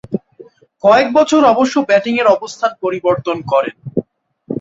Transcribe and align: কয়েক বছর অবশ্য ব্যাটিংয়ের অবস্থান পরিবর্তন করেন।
কয়েক 0.83 1.07
বছর 1.13 1.41
অবশ্য 1.53 1.75
ব্যাটিংয়ের 1.89 2.27
অবস্থান 2.27 2.71
পরিবর্তন 2.83 3.37
করেন। 3.51 3.75